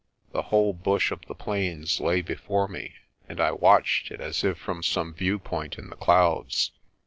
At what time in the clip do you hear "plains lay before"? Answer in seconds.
1.35-2.67